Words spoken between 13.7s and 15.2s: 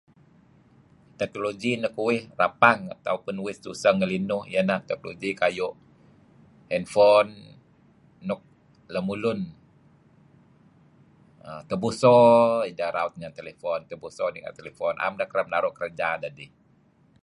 tebuso nier handphone am